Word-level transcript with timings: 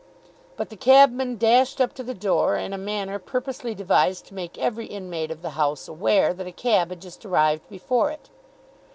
But 0.57 0.69
the 0.69 0.75
cabman 0.77 1.37
dashed 1.37 1.79
up 1.79 1.93
to 1.93 2.01
the 2.01 2.15
door 2.15 2.55
in 2.57 2.73
a 2.73 2.77
manner 2.79 3.19
purposely 3.19 3.75
devised 3.75 4.25
to 4.25 4.33
make 4.33 4.57
every 4.57 4.87
inmate 4.87 5.29
of 5.29 5.43
the 5.43 5.51
house 5.51 5.87
aware 5.87 6.33
that 6.33 6.47
a 6.47 6.51
cab 6.51 6.89
had 6.89 7.01
just 7.03 7.23
arrived 7.23 7.69
before 7.69 8.09
it. 8.09 8.31